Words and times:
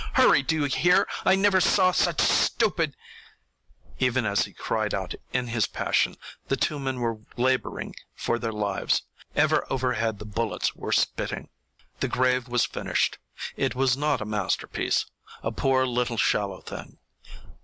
Hurry, 0.13 0.41
do 0.41 0.55
you 0.55 0.63
hear? 0.63 1.07
I 1.25 1.35
never 1.35 1.61
saw 1.61 1.91
such 1.91 2.21
stupid" 2.21 2.95
Even 4.07 4.25
as 4.25 4.45
he 4.45 4.51
cried 4.53 4.95
out 4.95 5.13
in 5.31 5.49
his 5.49 5.67
passion 5.67 6.17
the 6.47 6.57
two 6.57 6.79
men 6.79 7.01
were 7.01 7.17
laboring 7.37 7.93
for 8.15 8.39
their 8.39 8.51
lives. 8.51 9.03
Ever 9.35 9.63
overhead 9.69 10.17
the 10.17 10.25
bullets 10.25 10.73
were 10.73 10.91
spitting. 10.91 11.49
The 11.99 12.07
grave 12.07 12.47
was 12.47 12.65
finished, 12.65 13.19
It 13.55 13.75
was 13.75 13.95
not 13.95 14.21
a 14.21 14.25
masterpiece 14.25 15.05
a 15.43 15.51
poor 15.51 15.85
little 15.85 16.17
shallow 16.17 16.61
thing. 16.61 16.97